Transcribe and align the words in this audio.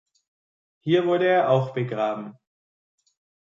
Hier 0.79 1.05
wurde 1.05 1.27
er 1.27 1.51
auch 1.51 1.73
begraben. 1.75 2.35